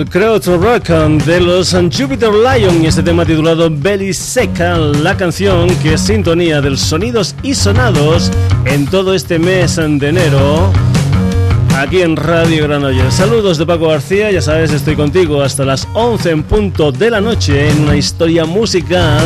[0.00, 0.88] El crowd rock
[1.26, 6.74] de los Jupiter Lion y este tema titulado Belly Seca, la canción que sintonía de
[6.78, 8.30] sonidos y sonados
[8.64, 10.72] en todo este mes de enero
[11.76, 13.12] aquí en Radio Granollers.
[13.12, 17.20] Saludos de Paco García, ya sabes, estoy contigo hasta las 11 en punto de la
[17.20, 19.20] noche en una historia musical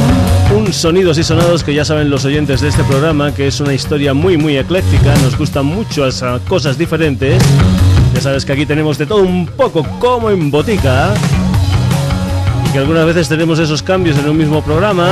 [0.56, 3.74] Un sonidos y sonados que ya saben los oyentes de este programa que es una
[3.74, 7.42] historia muy muy ecléctica, nos gustan mucho esas cosas diferentes
[8.21, 11.15] ya sabes que aquí tenemos de todo un poco como en botica.
[12.67, 15.09] Y que algunas veces tenemos esos cambios en un mismo programa.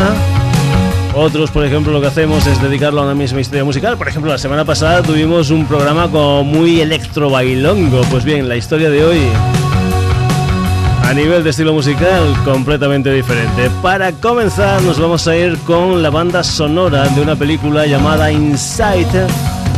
[1.14, 3.96] Otros, por ejemplo, lo que hacemos es dedicarlo a una misma historia musical.
[3.96, 8.02] Por ejemplo, la semana pasada tuvimos un programa como muy electro bailongo.
[8.10, 9.20] Pues bien, la historia de hoy,
[11.02, 13.70] a nivel de estilo musical, completamente diferente.
[13.80, 19.26] Para comenzar, nos vamos a ir con la banda sonora de una película llamada Inside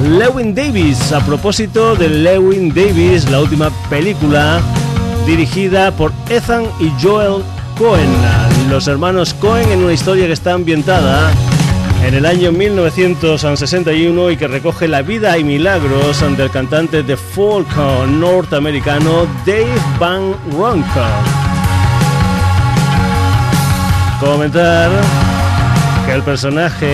[0.02, 1.12] Lewin Davis.
[1.12, 4.60] A propósito de Lewin Davis, la última película
[5.26, 7.42] dirigida por Ethan y Joel
[7.76, 8.10] Cohen,
[8.70, 11.30] los hermanos Cohen en una historia que está ambientada
[12.04, 17.68] en el año 1961 y que recoge la vida y milagros del cantante de folk
[18.08, 20.86] norteamericano Dave Van Ronk.
[24.20, 24.90] Comentar
[26.12, 26.86] el personaje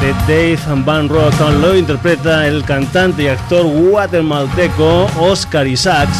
[0.00, 6.18] de Dave Van Rock lo interpreta el cantante y actor guatemalteco Oscar Isaacs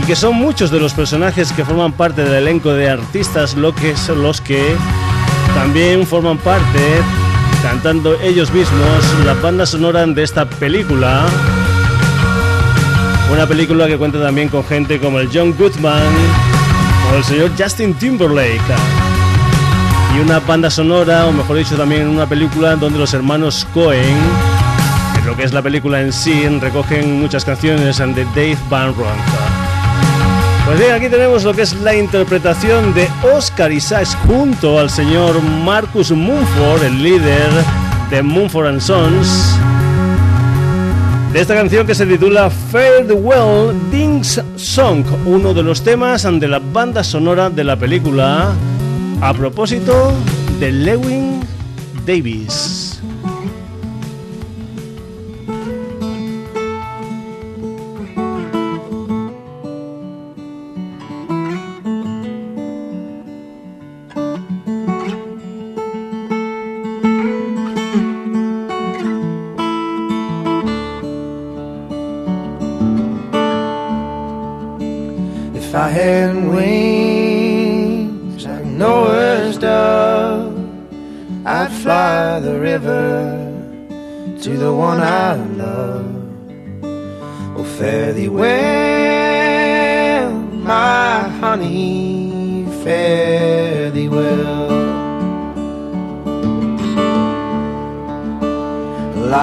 [0.00, 3.74] y que son muchos de los personajes que forman parte del elenco de artistas lo
[3.74, 4.74] que son los que
[5.54, 6.80] también forman parte
[7.62, 11.26] cantando ellos mismos la banda sonora de esta película.
[13.32, 16.14] Una película que cuenta también con gente como el John Goodman
[17.12, 19.05] o el señor Justin Timberlake
[20.16, 24.16] y una banda sonora, o mejor dicho también una película donde los hermanos Cohen,
[25.18, 29.08] en lo que es la película en sí, recogen muchas canciones de Dave Van Ronk.
[30.64, 35.40] Pues bien, aquí tenemos lo que es la interpretación de Oscar Isaacs junto al señor
[35.42, 37.50] Marcus Mumford, el líder
[38.10, 39.56] de Mumford Sons,
[41.32, 46.58] de esta canción que se titula Farewell Dings Song, uno de los temas de la
[46.58, 48.54] banda sonora de la película
[49.20, 50.12] a propósito
[50.60, 51.40] de Lewin
[52.04, 52.85] Davis.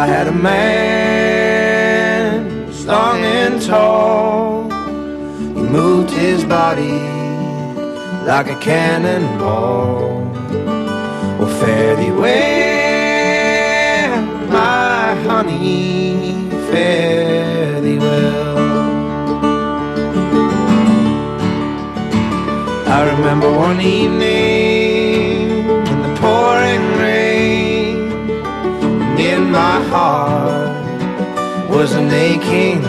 [0.03, 1.93] I had a man,
[2.73, 4.69] strong and tall.
[5.57, 6.99] He moved his body
[8.27, 10.25] like a cannonball.
[11.39, 12.91] Well, fare thee well,
[14.49, 18.57] my honey, fare thee well.
[22.97, 24.32] I remember one evening
[29.53, 32.81] my heart was an aching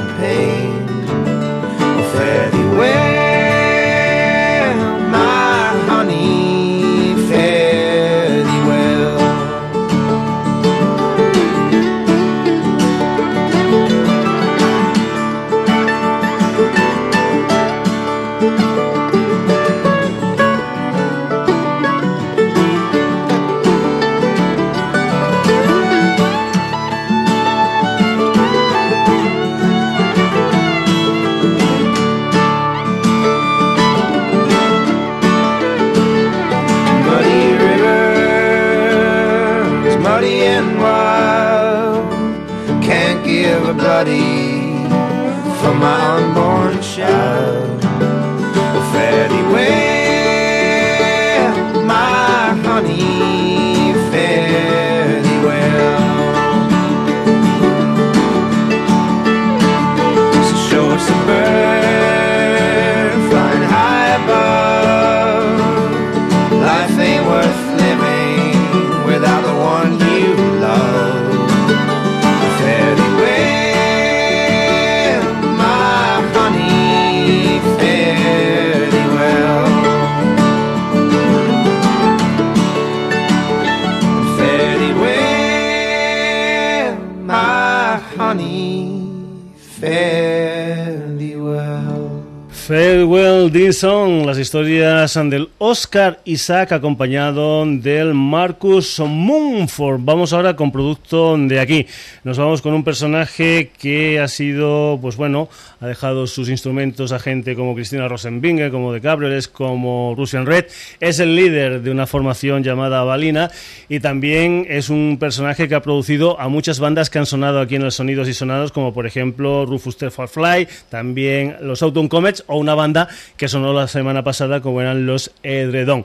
[93.75, 99.99] Dison, las historias del Oscar Isaac acompañado del Marcus Mumford.
[100.01, 101.85] Vamos ahora con producto de aquí.
[102.23, 105.49] Nos vamos con un personaje que ha sido, pues bueno,
[105.81, 110.67] ha dejado sus instrumentos a gente como Cristina Rosenbinger, como The Cabrioles, como Russian Red.
[111.01, 113.51] Es el líder de una formación llamada Balina
[113.89, 117.75] y también es un personaje que ha producido a muchas bandas que han sonado aquí
[117.75, 122.57] en los Sonidos y Sonados, como por ejemplo Rufus Fly, también los Autumn Comets o
[122.57, 126.05] una banda que sonó la semana pasada como eran los Edredón.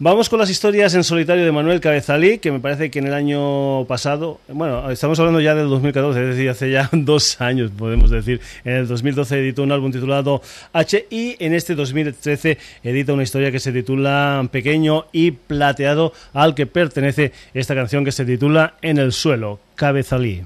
[0.00, 3.14] Vamos con las historias en solitario de Manuel Cabezalí, que me parece que en el
[3.14, 8.08] año pasado, bueno, estamos hablando ya del 2014, es decir, hace ya dos años, podemos
[8.08, 8.40] decir.
[8.64, 10.40] En el 2012 editó un álbum titulado
[10.72, 16.54] H y en este 2013 edita una historia que se titula Pequeño y Plateado, al
[16.54, 20.44] que pertenece esta canción que se titula En el suelo, Cabezalí.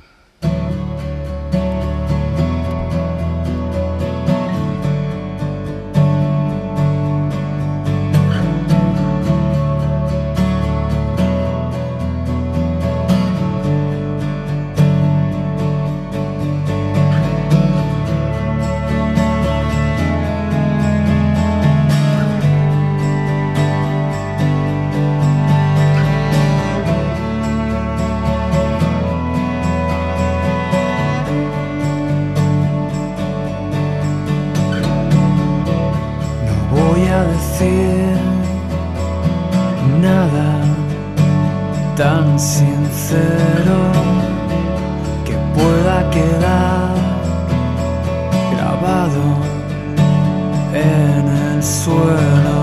[50.75, 52.61] en el suelo.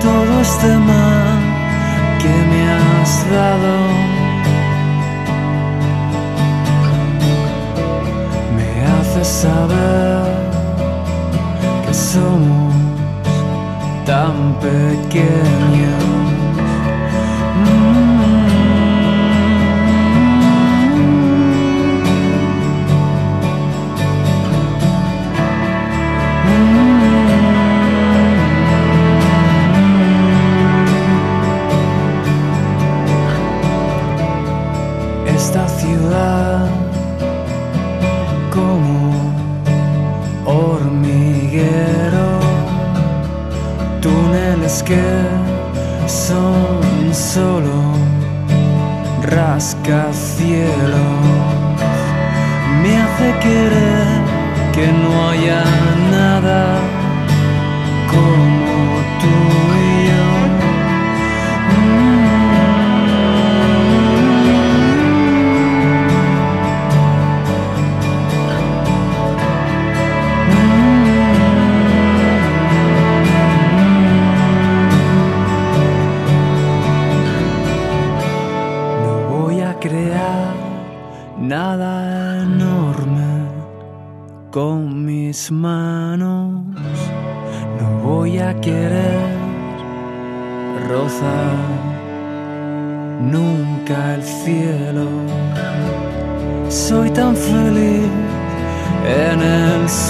[0.00, 1.38] Todo este mal
[2.22, 3.74] que me has dado.
[8.56, 10.24] Me hace saber
[11.86, 12.74] que somos
[14.06, 16.17] tan pequeños.
[53.48, 54.06] querer
[54.74, 55.87] que no haya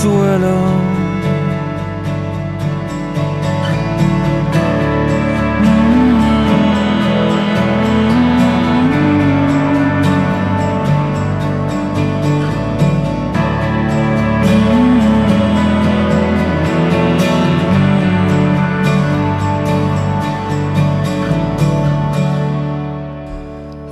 [0.03, 0.68] suelo.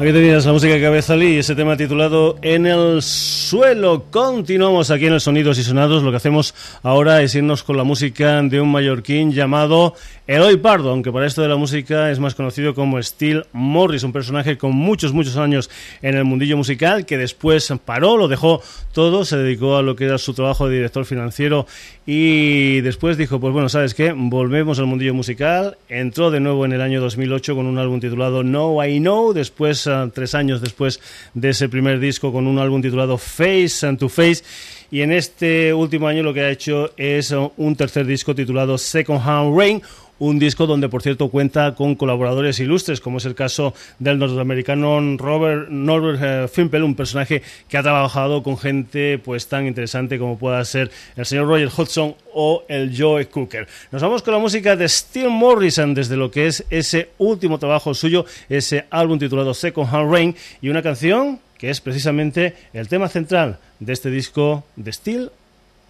[0.07, 4.05] Aquí tenías la música de Cabezalí y ese tema titulado En el suelo.
[4.09, 6.05] Continuamos aquí en el Sonidos y Sonados.
[6.05, 9.95] Lo que hacemos ahora es irnos con la música de un mallorquín llamado
[10.27, 14.13] Eloy Pardo, aunque para esto de la música es más conocido como Steel Morris, un
[14.13, 15.71] personaje con muchos, muchos años
[16.03, 18.61] en el mundillo musical que después paró, lo dejó
[18.93, 21.69] todo, se dedicó a lo que era su trabajo de director financiero
[22.07, 24.13] y después dijo, pues bueno, ¿sabes qué?
[24.17, 25.79] Volvemos al mundillo musical.
[25.89, 29.89] Entró de nuevo en el año 2008 con un álbum titulado No I Know, después
[30.13, 31.01] tres años después
[31.35, 34.43] de ese primer disco con un álbum titulado Face and to Face.
[34.91, 39.21] Y en este último año lo que ha hecho es un tercer disco titulado Second
[39.21, 39.83] Hand Rain,
[40.19, 45.17] un disco donde por cierto cuenta con colaboradores ilustres como es el caso del norteamericano
[45.19, 50.39] Robert Norbert eh, Fimpel, un personaje que ha trabajado con gente pues tan interesante como
[50.39, 53.67] pueda ser el señor Roger Hodgson o el Joe Cooker.
[53.91, 57.93] Nos vamos con la música de Steve Morrison desde lo que es ese último trabajo
[57.95, 63.09] suyo, ese álbum titulado Second Hand Rain y una canción que es precisamente el tema
[63.09, 65.33] central de este disco de Steel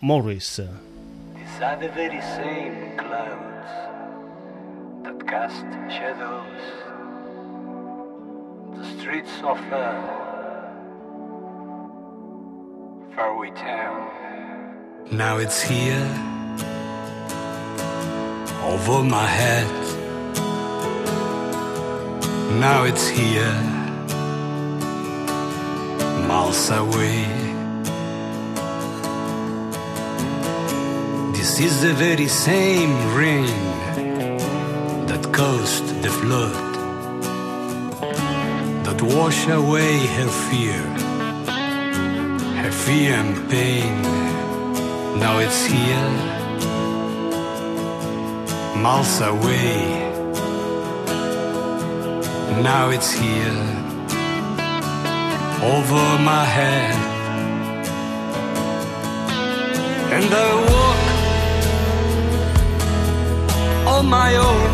[0.01, 0.63] Morris.
[15.11, 16.09] Now it's here
[18.65, 19.67] over my head.
[22.61, 23.86] Now it's here
[26.27, 27.25] miles away.
[31.33, 33.57] This is the very same rain
[35.07, 36.75] that caused the flood
[38.85, 41.07] that washed away her fear
[42.67, 44.03] her fear and pain.
[45.21, 46.11] Now it's here,
[48.83, 50.03] miles away.
[52.63, 53.86] Now it's here,
[55.63, 56.95] over my head.
[60.13, 61.01] And I walk
[63.95, 64.71] on my own.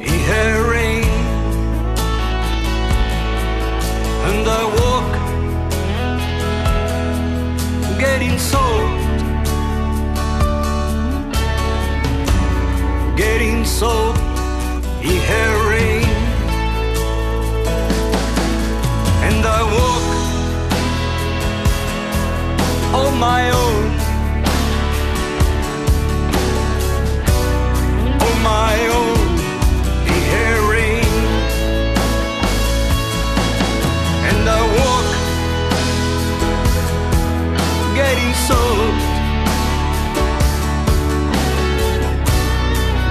[0.00, 0.74] In her
[4.28, 5.12] and I walk
[7.98, 9.06] getting soaked
[13.16, 14.25] getting soaked
[15.08, 16.08] in her rain
[19.26, 20.02] and I walk
[23.00, 23.84] on my own.
[28.26, 29.16] On my own
[37.96, 39.02] getting soaked,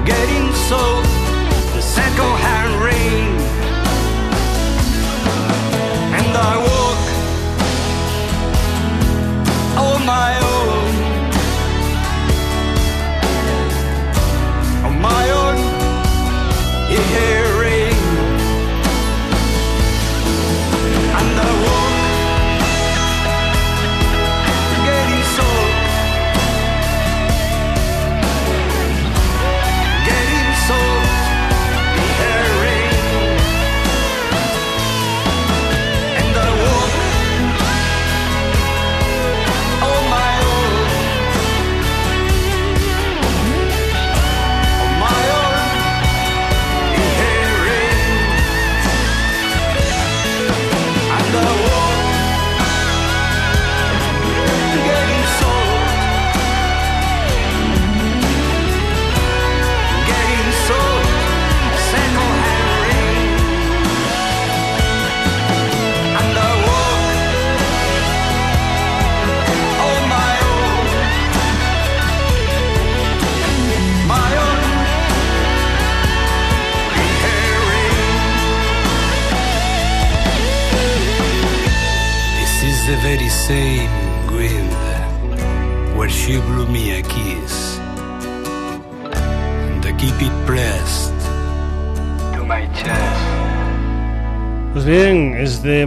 [0.05, 1.04] getting soaked,
[10.05, 10.54] my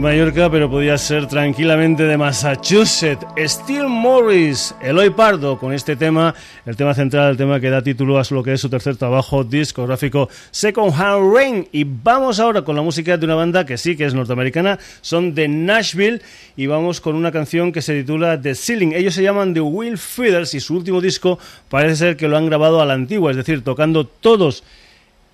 [0.00, 3.26] Mallorca, pero podía ser tranquilamente de Massachusetts.
[3.36, 6.34] Steel Morris, Eloy Pardo, con este tema,
[6.66, 9.44] el tema central, el tema que da título a lo que es su tercer trabajo
[9.44, 11.68] discográfico Second Hand Rain.
[11.72, 15.34] Y vamos ahora con la música de una banda que sí que es norteamericana, son
[15.34, 16.22] de Nashville,
[16.56, 18.92] y vamos con una canción que se titula The Ceiling.
[18.92, 21.38] Ellos se llaman The Will Feeders y su último disco
[21.68, 24.64] parece ser que lo han grabado a la antigua, es decir, tocando todos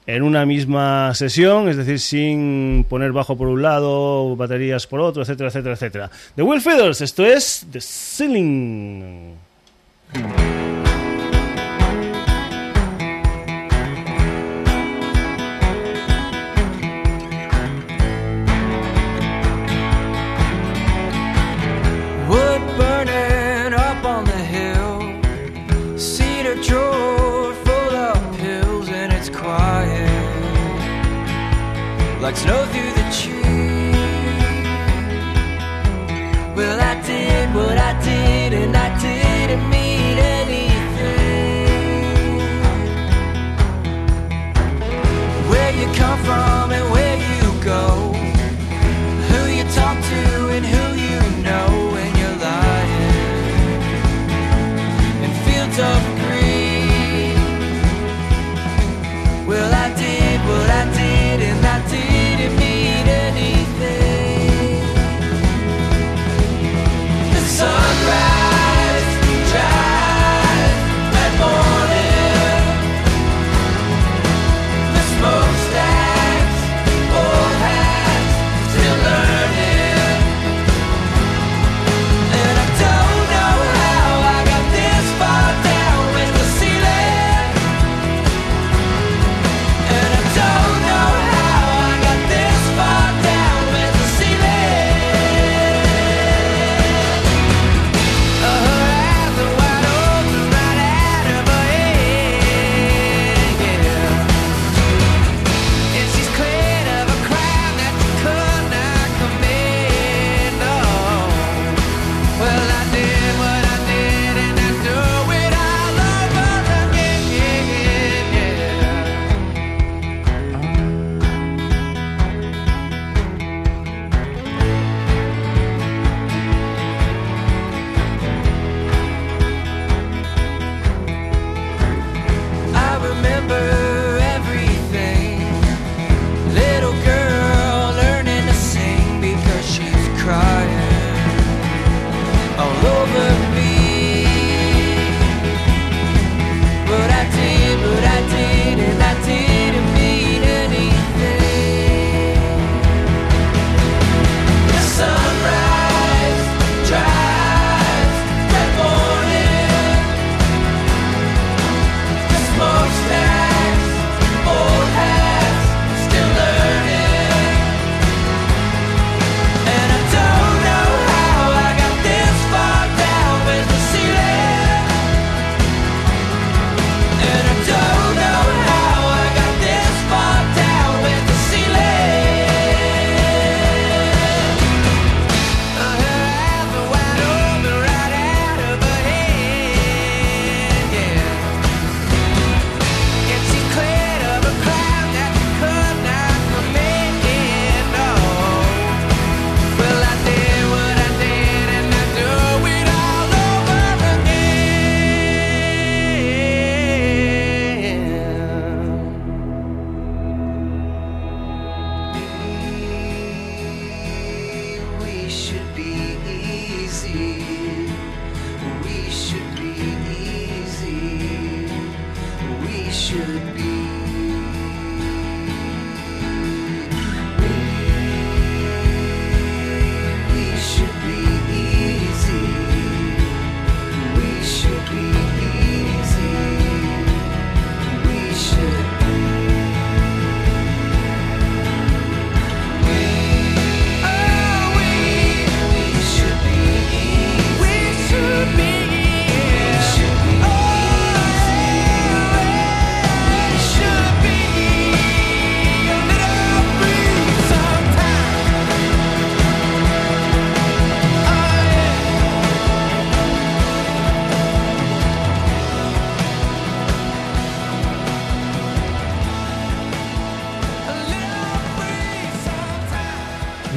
[0.06, 5.22] en una misma sesión, es decir, sin poner bajo por un lado, baterías por otro,
[5.22, 6.10] etcétera, etcétera, etcétera.
[6.36, 9.34] The Will Feathers, esto es The Ceiling.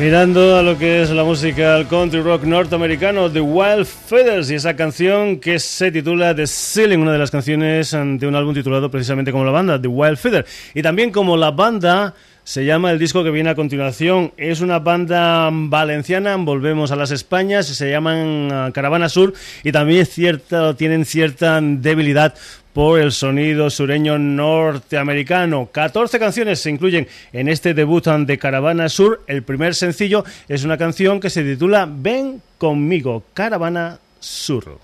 [0.07, 4.55] Mirando a lo que es la música al country rock norteamericano, The Wild Feathers, y
[4.55, 8.89] esa canción que se titula The Ceiling, una de las canciones de un álbum titulado
[8.89, 10.45] precisamente como la banda, The Wild Feather.
[10.73, 12.15] Y también como la banda
[12.45, 14.31] se llama el disco que viene a continuación.
[14.37, 19.33] Es una banda valenciana, volvemos a las Españas, se llaman ah, Caravana Sur
[19.65, 22.33] y también cierta, tienen cierta debilidad
[22.77, 25.67] por el sonido sureño norteamericano.
[25.71, 29.23] 14 canciones se incluyen en este debut de Caravana Sur.
[29.25, 34.77] El primer sencillo es una canción que se titula Ven conmigo, Caravana Sur.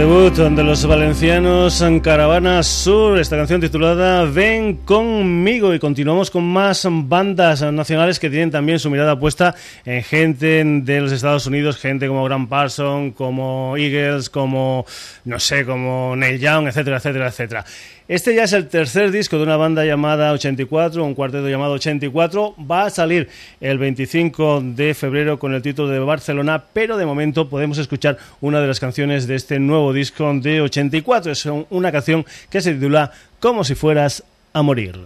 [0.00, 6.42] Debut de los valencianos en Caravana Sur, esta canción titulada Ven conmigo y continuamos con
[6.42, 11.76] más bandas nacionales que tienen también su mirada puesta en gente de los Estados Unidos,
[11.76, 14.86] gente como Grant Parson, como Eagles, como
[15.26, 17.64] no sé, como Neil Young, etcétera, etcétera, etcétera.
[18.10, 22.56] Este ya es el tercer disco de una banda llamada 84, un cuarteto llamado 84.
[22.68, 23.28] Va a salir
[23.60, 28.60] el 25 de febrero con el título de Barcelona, pero de momento podemos escuchar una
[28.60, 31.30] de las canciones de este nuevo disco de 84.
[31.30, 34.98] Es una canción que se titula Como si fueras a morir.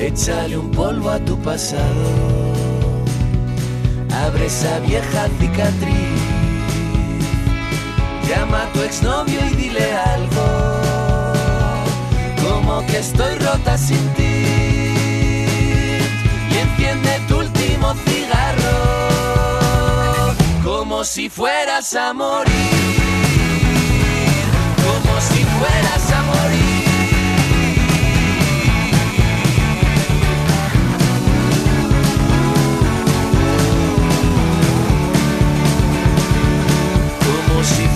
[0.00, 2.04] Échale un polvo a tu pasado.
[4.10, 5.94] Abre esa vieja cicatriz.
[8.26, 10.46] Llama a tu exnovio y dile algo.
[12.42, 14.69] Como que estoy rota sin ti.
[21.00, 22.52] Como si fueras a morir.
[24.84, 26.60] Como si fueras a morir.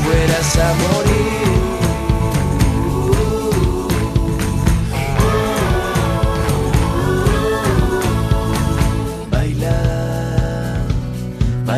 [0.02, 1.63] fueras a morir.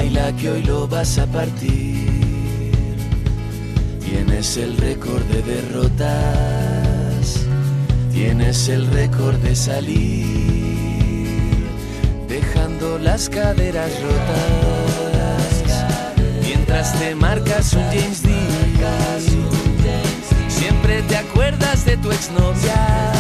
[0.07, 2.73] Baila que hoy lo vas a partir.
[4.05, 7.47] Tienes el récord de derrotas,
[8.13, 10.27] tienes el récord de salir,
[12.29, 14.27] dejando las caderas rotas
[16.99, 18.37] te marcas un James Dean.
[20.49, 23.16] Siempre te acuerdas de tu exnovia.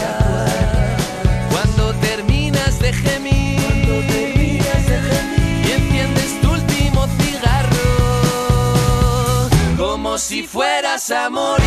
[10.96, 11.66] Fueras a morir.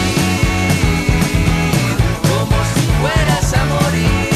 [2.22, 4.30] Como si fueras a morir.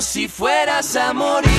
[0.00, 1.55] si fueras a morir,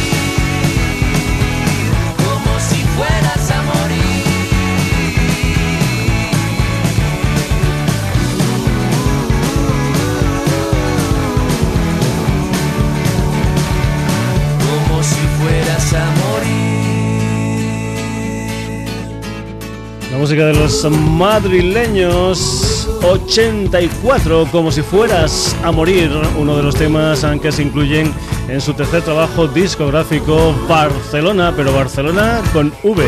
[20.28, 27.50] música de los madrileños 84, como si fueras a morir, uno de los temas que
[27.50, 28.12] se incluyen
[28.50, 33.06] en su tercer trabajo discográfico Barcelona, pero Barcelona con V.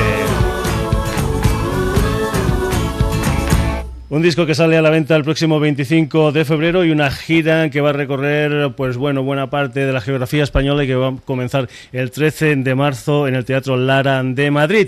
[4.07, 7.69] Un disco que sale a la venta el próximo 25 de febrero y una gira
[7.69, 11.09] que va a recorrer, pues bueno, buena parte de la geografía española y que va
[11.09, 14.87] a comenzar el 13 de marzo en el Teatro Lara de Madrid.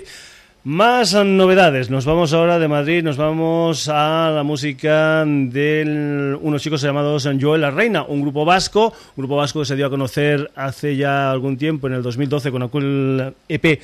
[0.64, 1.90] Más novedades.
[1.90, 7.62] Nos vamos ahora de Madrid, nos vamos a la música de unos chicos llamados Joel
[7.62, 11.32] La Reina, un grupo vasco, un grupo vasco que se dio a conocer hace ya
[11.32, 13.80] algún tiempo, en el 2012, con aquel EP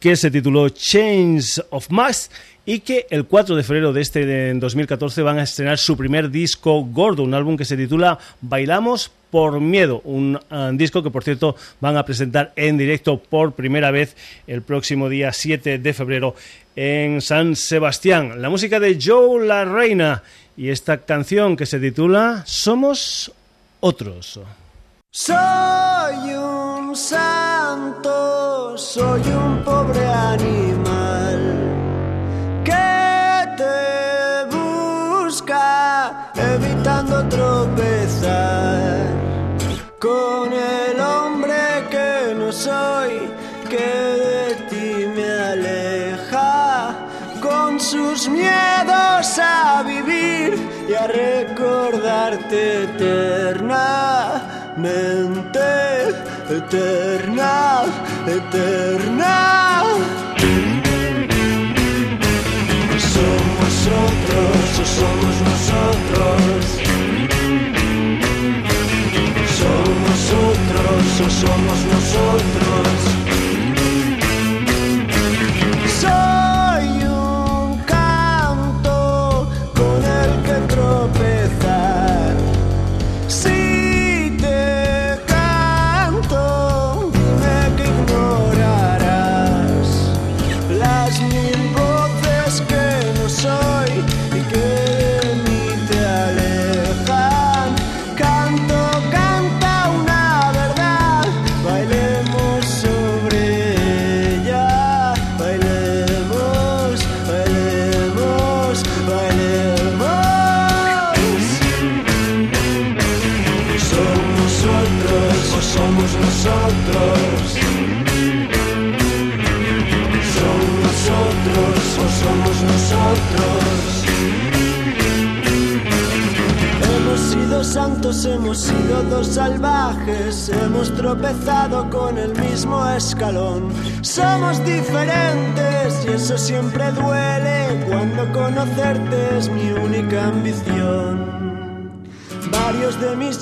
[0.00, 2.32] que se tituló Chains of Mass
[2.66, 6.82] y que el 4 de febrero de este 2014 van a estrenar su primer disco
[6.82, 11.56] gordo, un álbum que se titula Bailamos por Miedo, un uh, disco que por cierto
[11.80, 16.34] van a presentar en directo por primera vez el próximo día 7 de febrero
[16.76, 18.40] en San Sebastián.
[18.40, 20.22] La música de Joe La Reina
[20.56, 23.32] y esta canción que se titula Somos
[23.80, 24.40] Otros.
[25.10, 31.40] Soy un santo, soy un pobre animal
[32.64, 38.17] que te busca evitando tropezar
[39.98, 41.56] con el hombre
[41.90, 43.30] que no soy,
[43.68, 46.94] que de ti me aleja
[47.42, 50.54] con sus miedos a vivir
[50.88, 53.88] y a recordarte eternamente
[56.48, 57.82] eterna,
[58.26, 59.67] eterna.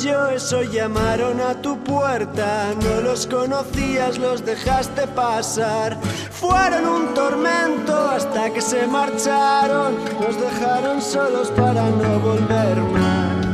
[0.07, 5.99] Yoes hoy llamaron a tu puerta, no los conocías, los dejaste pasar.
[6.31, 13.47] Fueron un tormento hasta que se marcharon, nos dejaron solos para no volver más.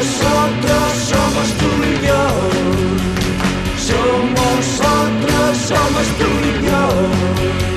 [0.00, 2.22] Nosotros somos tú y yo.
[3.88, 7.69] Somos otros, somos tú y yo.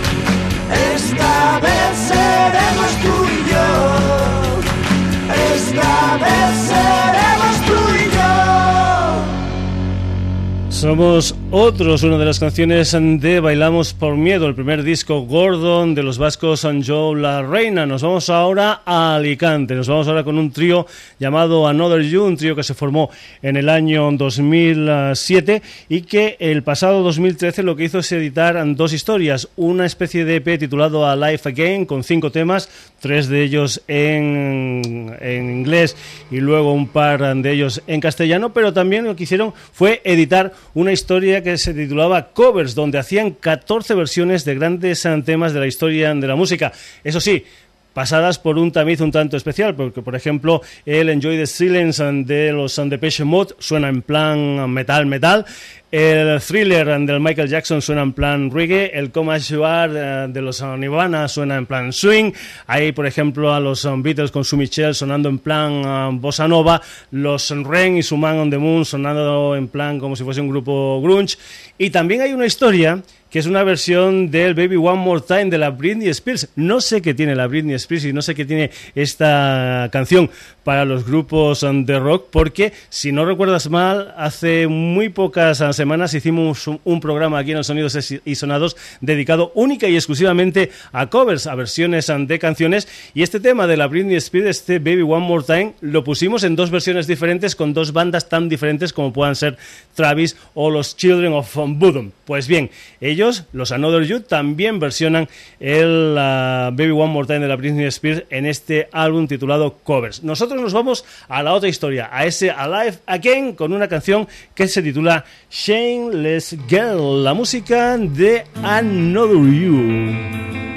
[10.83, 16.01] Somos otros, una de las canciones de Bailamos por Miedo, el primer disco Gordon de
[16.01, 17.85] los vascos San Joe La Reina.
[17.85, 20.87] Nos vamos ahora a Alicante, nos vamos ahora con un trío
[21.19, 23.11] llamado Another You, un trío que se formó
[23.43, 28.91] en el año 2007 y que el pasado 2013 lo que hizo es editar dos
[28.91, 32.67] historias, una especie de EP titulado A Life Again con cinco temas,
[32.99, 35.95] tres de ellos en, en inglés
[36.31, 40.53] y luego un par de ellos en castellano, pero también lo que hicieron fue editar
[40.73, 45.67] una historia que se titulaba Covers, donde hacían 14 versiones de grandes temas de la
[45.67, 46.71] historia de la música.
[47.03, 47.45] Eso sí,
[47.93, 52.51] pasadas por un tamiz un tanto especial, porque por ejemplo el Enjoy the Silence de
[52.51, 55.45] los Depeche Mode suena en plan metal metal,
[55.91, 61.27] el thriller del Michael Jackson suena en plan reggae, el Coma eh, de los Nirvana
[61.27, 62.31] suena en plan swing,
[62.65, 66.81] hay por ejemplo a los Beatles con su Michelle sonando en plan eh, bossa nova,
[67.11, 70.49] los Ren y su Man on the Moon sonando en plan como si fuese un
[70.49, 71.37] grupo grunge,
[71.77, 73.03] y también hay una historia
[73.33, 76.49] que es una versión del Baby One More Time de la Britney Spears.
[76.55, 80.29] No sé qué tiene la Britney Spears y no sé qué tiene esta canción
[80.63, 86.67] para los grupos de rock, porque si no recuerdas mal, hace muy pocas semanas hicimos
[86.67, 91.55] un, programa aquí en los Sonidos y Sonados dedicado única y exclusivamente a covers, a
[91.55, 95.73] versiones de canciones, y este tema de la Britney Spears, este Baby One More Time,
[95.81, 99.57] lo pusimos en dos versiones diferentes con dos bandas tan diferentes como puedan ser
[99.95, 102.11] Travis o los Children of Bodom.
[102.25, 102.69] Pues bien,
[103.01, 105.27] ellos, los Another You, también versionan
[105.59, 110.23] el Baby One More Time de la Britney Spears en este álbum titulado Covers.
[110.23, 114.67] Nosotros nos vamos a la otra historia, a ese Alive Again con una canción que
[114.67, 120.72] se titula Shameless Girl, la música de Another You.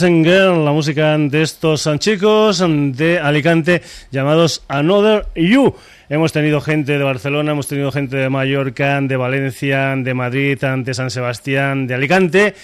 [0.00, 5.74] Shameless Girl, la música de estos chicos de Alicante llamados Another You.
[6.08, 10.94] Hemos tenido gente de Barcelona, hemos tenido gente de Mallorca, de Valencia, de Madrid, de
[10.94, 12.54] San Sebastián, de Alicante.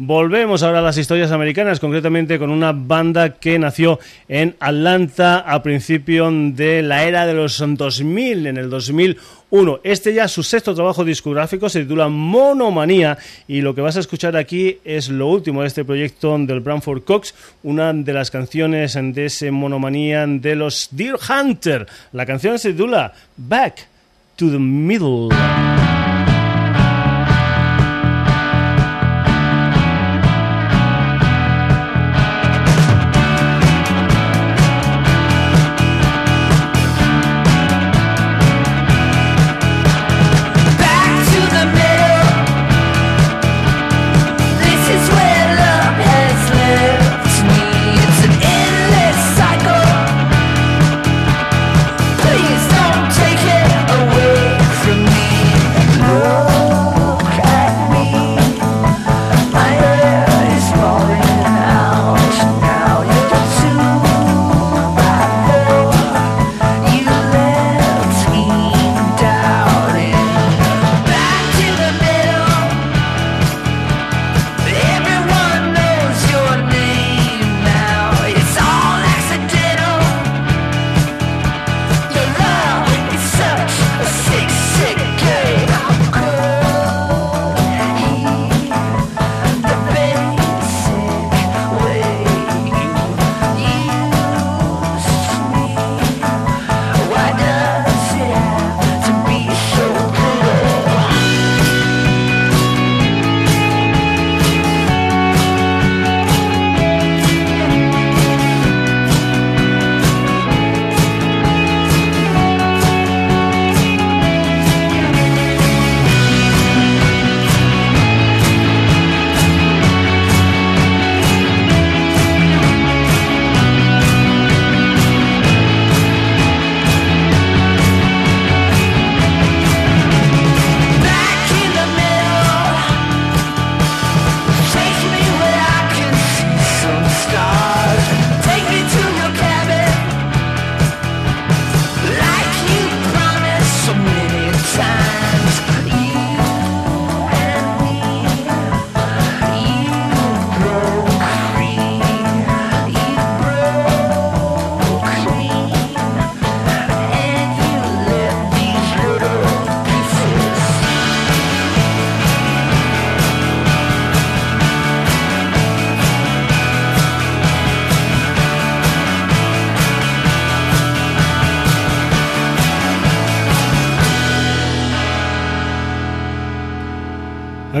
[0.00, 5.60] Volvemos ahora a las historias americanas, concretamente con una banda que nació en Atlanta a
[5.60, 9.80] principio de la era de los 2000, en el 2001.
[9.82, 13.18] Este ya su sexto trabajo discográfico se titula Monomanía
[13.48, 17.02] y lo que vas a escuchar aquí es lo último de este proyecto del Branford
[17.02, 17.34] Cox,
[17.64, 21.88] una de las canciones de ese Monomanía de los Deer Hunter.
[22.12, 23.88] La canción se titula Back
[24.36, 25.30] to the Middle.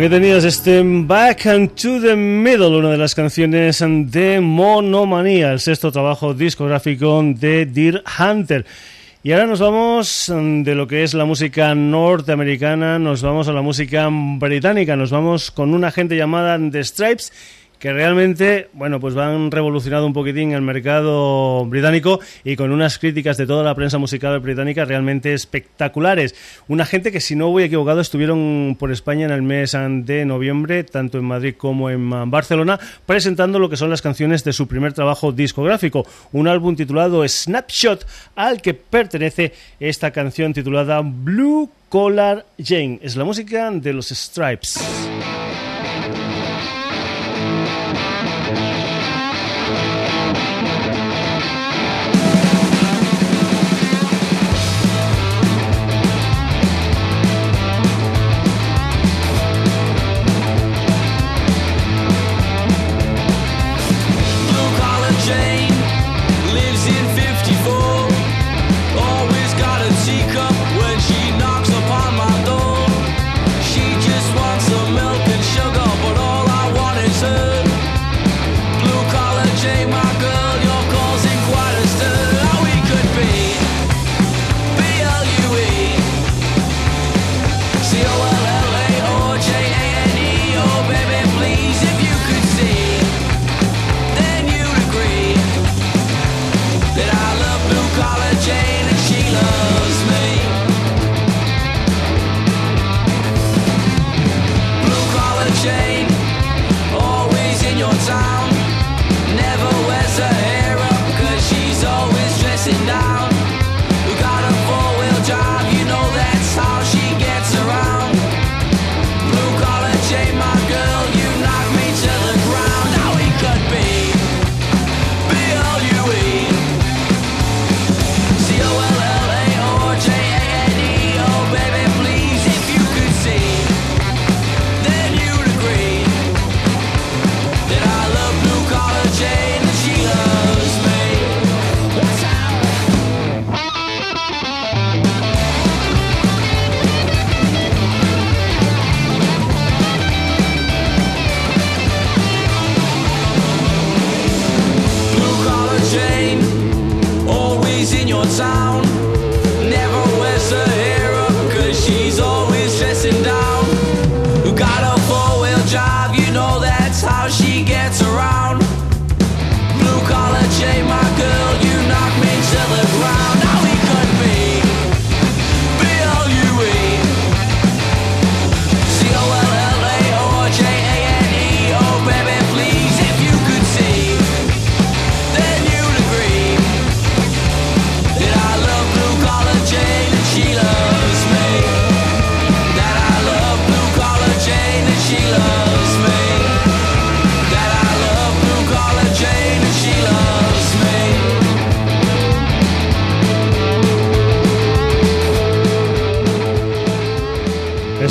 [0.08, 5.60] Aquí tenías este Back and to the Middle, una de las canciones de Monomanía, el
[5.60, 8.64] sexto trabajo discográfico de Deer Hunter.
[9.22, 13.60] Y ahora nos vamos de lo que es la música norteamericana, nos vamos a la
[13.60, 17.30] música británica, nos vamos con una gente llamada The Stripes
[17.78, 23.36] que realmente, bueno, pues van revolucionado un poquitín el mercado británico y con unas críticas
[23.36, 26.34] de toda la prensa musical británica realmente espectaculares.
[26.66, 30.84] Una gente que, si no voy equivocado, estuvieron por España en el mes de noviembre,
[30.84, 34.92] tanto en Madrid como en Barcelona, presentando lo que son las canciones de su primer
[34.92, 42.98] trabajo discográfico, un álbum titulado Snapshot, al que pertenece esta canción titulada Blue Collar Jane.
[43.02, 44.78] Es la música de los Stripes.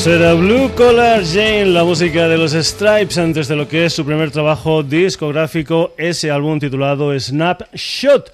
[0.07, 4.05] Era Blue Collar Jane, la música de los Stripes, antes de lo que es su
[4.05, 8.31] primer trabajo discográfico, ese álbum titulado Snapshot.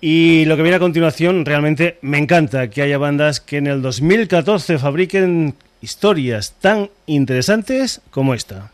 [0.00, 3.82] Y lo que viene a continuación, realmente me encanta que haya bandas que en el
[3.82, 8.70] 2014 fabriquen historias tan interesantes como esta.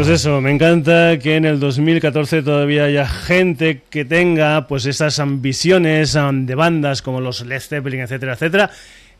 [0.00, 5.18] Pues eso, me encanta que en el 2014 todavía haya gente que tenga pues esas
[5.18, 8.70] ambiciones de bandas como los Led Zeppelin, etcétera, etcétera,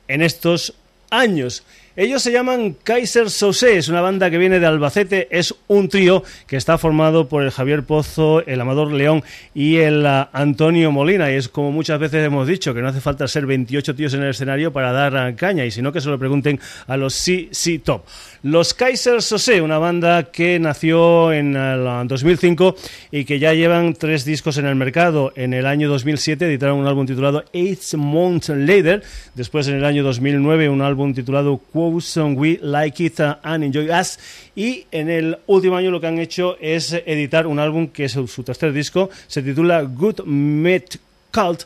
[0.09, 0.73] en estos
[1.11, 1.65] años.
[1.97, 6.23] Ellos se llaman Kaiser Sose, es una banda que viene de Albacete, es un trío
[6.47, 9.25] que está formado por el Javier Pozo, el Amador León
[9.55, 11.33] y el uh, Antonio Molina.
[11.33, 14.23] Y es como muchas veces hemos dicho, que no hace falta ser 28 tíos en
[14.23, 17.81] el escenario para dar uh, caña, y sino que se lo pregunten a los CC
[17.81, 18.05] Top.
[18.45, 22.77] Los Kaiser Sose, una banda que nació en el 2005
[23.11, 25.33] y que ya llevan tres discos en el mercado.
[25.35, 29.03] En el año 2007 editaron un álbum titulado Eight Months Later,
[29.35, 31.90] después en el año 2009 un álbum titulado Quo
[32.37, 34.19] We Like It and Enjoy Us.
[34.55, 38.13] Y en el último año lo que han hecho es editar un álbum que es
[38.13, 40.99] su tercer disco, se titula Good Met
[41.33, 41.65] Cult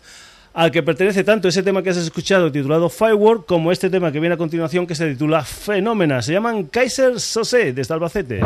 [0.54, 4.20] al que pertenece tanto ese tema que has escuchado titulado Firework como este tema que
[4.20, 6.22] viene a continuación que se titula Fenómena.
[6.22, 8.40] Se llaman Kaiser Sose desde Albacete.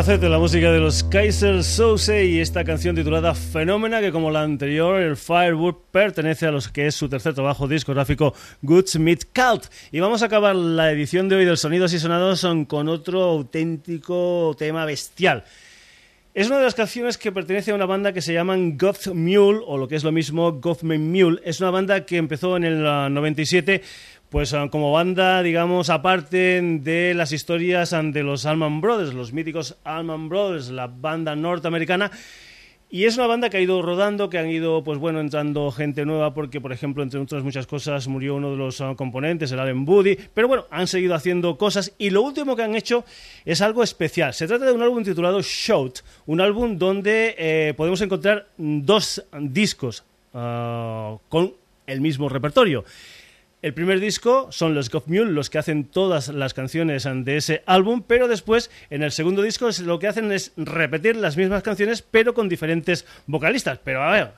[0.00, 4.98] La música de los Kaiser Souse y esta canción titulada Fenómena, que como la anterior,
[4.98, 8.32] el Firewood, pertenece a los que es su tercer trabajo discográfico,
[8.62, 9.66] Goodsmith Cult.
[9.92, 14.56] Y vamos a acabar la edición de hoy del Sonidos y Sonados con otro auténtico
[14.58, 15.44] tema bestial.
[16.32, 19.60] Es una de las canciones que pertenece a una banda que se llaman Goth Mule,
[19.66, 21.42] o lo que es lo mismo, Gothman Mule.
[21.44, 22.82] Es una banda que empezó en el
[23.12, 23.82] 97
[24.30, 29.76] pues ah, como banda, digamos, aparte de las historias de los Allman Brothers, los míticos
[29.82, 32.12] Allman Brothers, la banda norteamericana.
[32.92, 36.04] Y es una banda que ha ido rodando, que han ido, pues bueno, entrando gente
[36.04, 39.60] nueva, porque, por ejemplo, entre otras muchas cosas, murió uno de los ah, componentes, el
[39.60, 40.16] Allen Buddy.
[40.32, 43.04] Pero bueno, han seguido haciendo cosas y lo último que han hecho
[43.44, 44.32] es algo especial.
[44.32, 50.04] Se trata de un álbum titulado Shout, un álbum donde eh, podemos encontrar dos discos
[50.34, 51.52] ah, con
[51.86, 52.84] el mismo repertorio.
[53.62, 57.62] El primer disco son los Goth Mule, los que hacen todas las canciones de ese
[57.66, 62.00] álbum, pero después en el segundo disco lo que hacen es repetir las mismas canciones,
[62.00, 63.78] pero con diferentes vocalistas.
[63.84, 64.30] Pero a ver,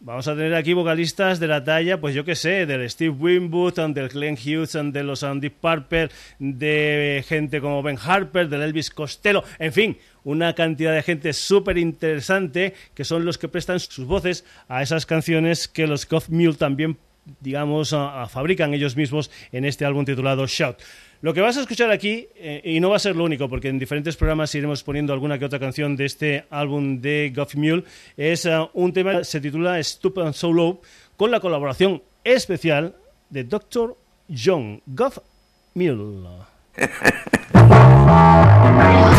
[0.00, 3.74] vamos a tener aquí vocalistas de la talla, pues yo qué sé, del Steve Winwood,
[3.90, 9.44] del Glenn Hughes, de los Andy Parper, de gente como Ben Harper, del Elvis Costello,
[9.58, 14.46] en fin, una cantidad de gente súper interesante que son los que prestan sus voces
[14.66, 16.96] a esas canciones que los Goth Mule también
[17.40, 17.94] digamos,
[18.28, 20.76] fabrican ellos mismos en este álbum titulado Shout.
[21.22, 23.68] Lo que vas a escuchar aquí, eh, y no va a ser lo único, porque
[23.68, 27.84] en diferentes programas iremos poniendo alguna que otra canción de este álbum de Goff Mule,
[28.16, 30.80] es uh, un tema que se titula Stupid and So Low,
[31.16, 32.94] con la colaboración especial
[33.30, 33.96] de Dr.
[34.28, 35.18] John Goff
[35.74, 36.28] Mule.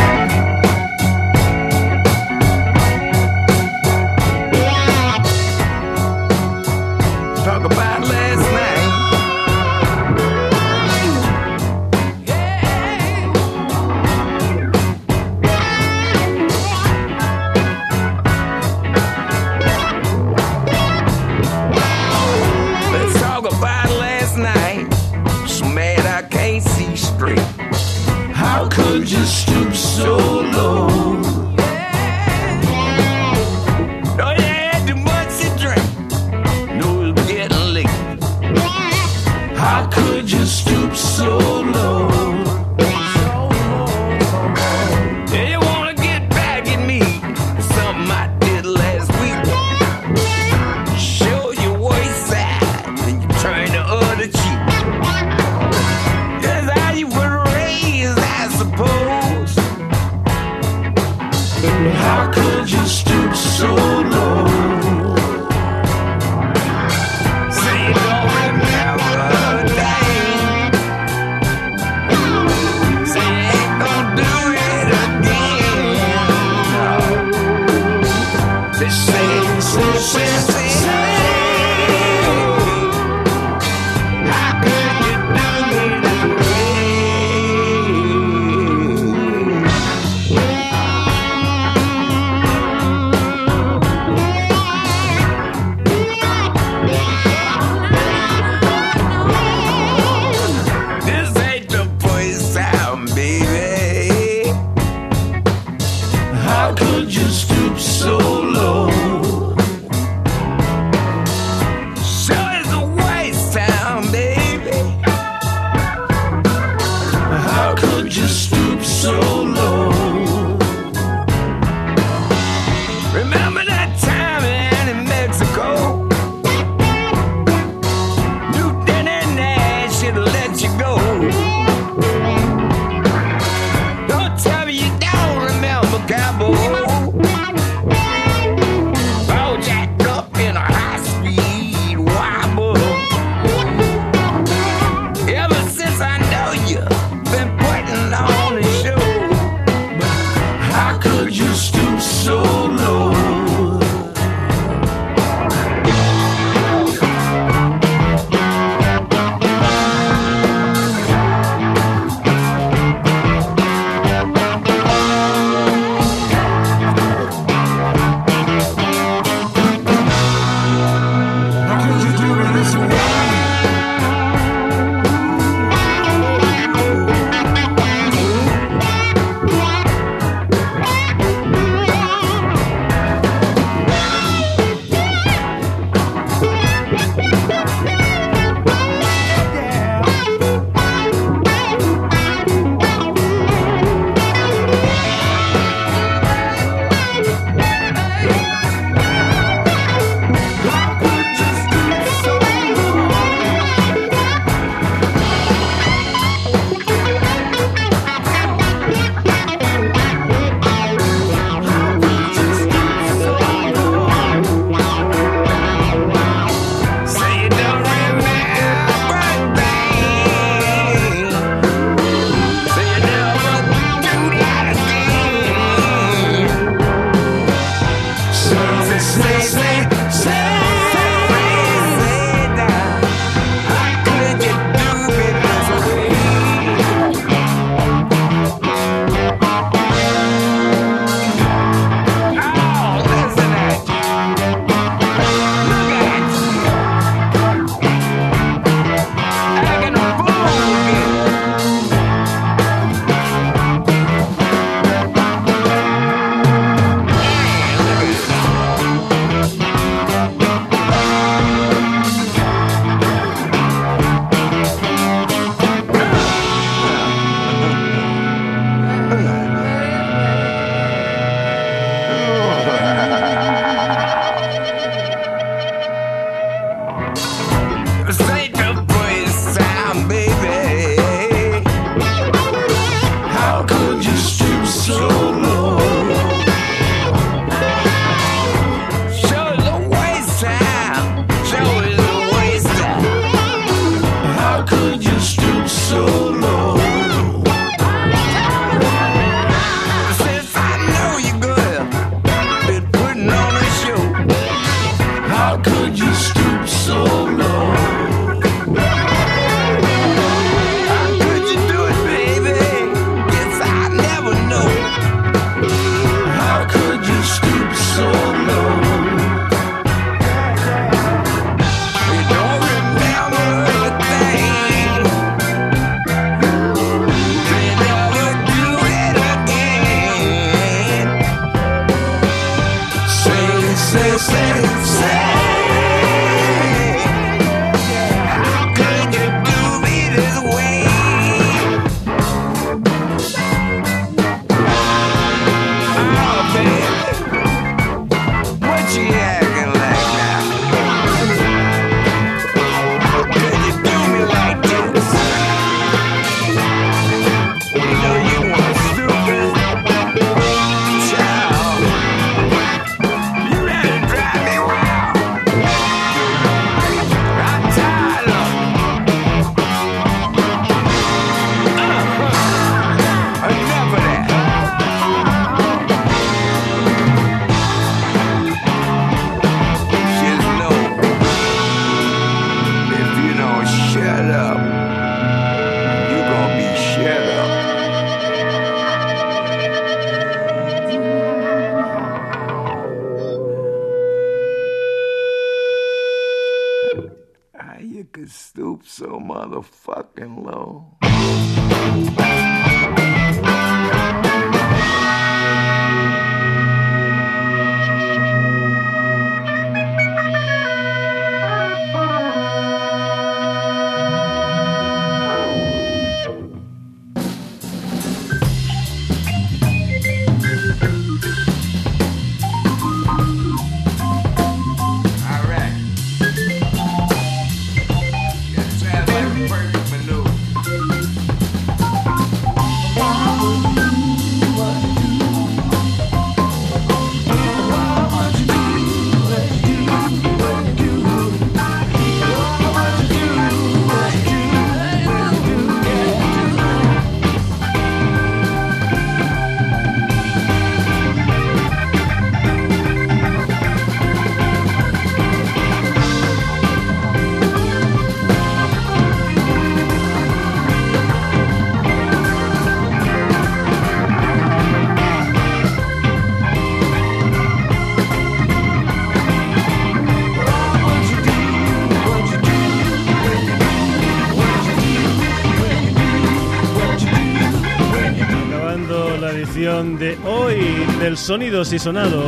[479.83, 480.57] de hoy
[480.99, 482.23] del Sonidos y Sonados.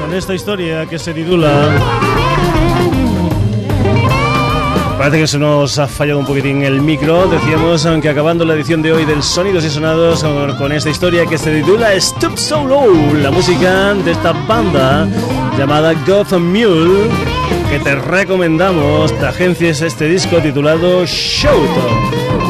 [0.00, 1.70] Con esta historia que se titula...
[4.98, 7.28] Parece que se nos ha fallado un poquitín el micro.
[7.28, 10.24] Decíamos que acabando la edición de hoy del Sonidos y Sonados
[10.58, 15.06] con, esta historia que se titula Stop Solo, la música de esta banda
[15.56, 17.31] llamada Gotham Mule
[17.72, 21.88] que te recomendamos, te agencias este disco titulado Showto.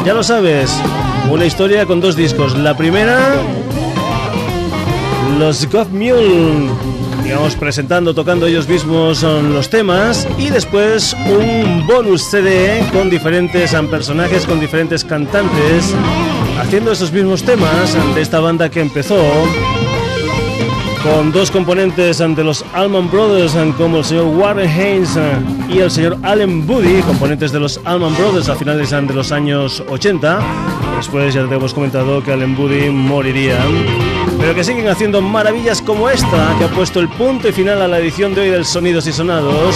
[0.05, 0.69] Ya lo sabes,
[1.31, 2.57] una historia con dos discos.
[2.57, 3.35] La primera,
[5.39, 6.69] los God Mule,
[7.23, 10.27] digamos, presentando, tocando ellos mismos los temas.
[10.37, 15.95] Y después un bonus CD con diferentes personajes, con diferentes cantantes,
[16.59, 19.23] haciendo esos mismos temas de esta banda que empezó
[21.03, 25.19] con dos componentes ante los Allman Brothers como el señor Warren Haynes
[25.69, 29.83] y el señor Allen Buddy, componentes de los Allman Brothers a finales de los años
[29.89, 30.39] 80.
[30.97, 33.57] Después ya te hemos comentado que Allen Buddy moriría,
[34.39, 37.87] pero que siguen haciendo maravillas como esta, que ha puesto el punto y final a
[37.87, 39.75] la edición de hoy del Sonidos y Sonados.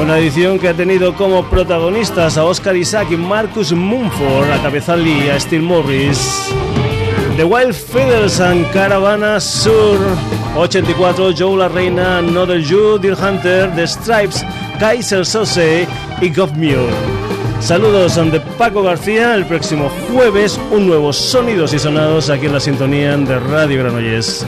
[0.00, 5.06] Una edición que ha tenido como protagonistas a Oscar Isaac y Marcus Mumford, a Cabezal
[5.06, 6.54] y a Steve Morris.
[7.36, 9.98] The Wild Feathers and Caravana Sur
[10.56, 14.44] 84, Joe La Reina, Another You, Deer Hunter, The Stripes,
[14.78, 15.88] Kaiser Sose
[16.22, 16.92] y Mule.
[17.60, 22.60] Saludos de Paco García, el próximo jueves un nuevo Sonidos y Sonados aquí en la
[22.60, 24.46] sintonía de Radio Granollers.